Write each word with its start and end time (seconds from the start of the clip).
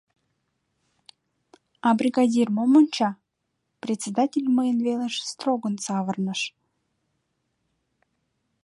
А 1.87 1.89
бригадир 1.99 2.47
мом 2.55 2.71
онча?— 2.79 3.09
председатель 3.83 4.47
мыйын 4.57 4.77
велыш 4.85 5.15
строгын 5.31 5.75
савырныш. 5.85 6.41